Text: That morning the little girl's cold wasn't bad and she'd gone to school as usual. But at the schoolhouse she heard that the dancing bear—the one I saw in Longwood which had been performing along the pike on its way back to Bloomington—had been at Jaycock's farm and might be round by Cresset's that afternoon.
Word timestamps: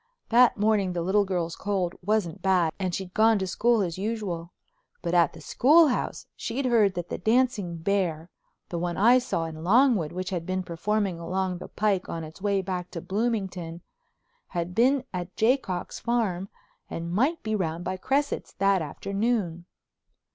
That 0.29 0.57
morning 0.57 0.93
the 0.93 1.03
little 1.03 1.25
girl's 1.25 1.55
cold 1.55 1.93
wasn't 2.03 2.41
bad 2.41 2.73
and 2.79 2.95
she'd 2.95 3.13
gone 3.13 3.37
to 3.37 3.45
school 3.45 3.83
as 3.83 3.99
usual. 3.99 4.51
But 5.03 5.13
at 5.13 5.33
the 5.33 5.41
schoolhouse 5.41 6.25
she 6.35 6.67
heard 6.67 6.95
that 6.95 7.09
the 7.09 7.19
dancing 7.19 7.77
bear—the 7.77 8.79
one 8.79 8.97
I 8.97 9.19
saw 9.19 9.45
in 9.45 9.63
Longwood 9.63 10.11
which 10.11 10.31
had 10.31 10.43
been 10.43 10.63
performing 10.63 11.19
along 11.19 11.59
the 11.59 11.67
pike 11.67 12.09
on 12.09 12.23
its 12.23 12.41
way 12.41 12.63
back 12.63 12.89
to 12.89 12.99
Bloomington—had 13.01 14.73
been 14.73 15.03
at 15.13 15.35
Jaycock's 15.35 15.99
farm 15.99 16.49
and 16.89 17.13
might 17.13 17.43
be 17.43 17.55
round 17.55 17.83
by 17.83 17.95
Cresset's 17.97 18.53
that 18.53 18.81
afternoon. 18.81 19.65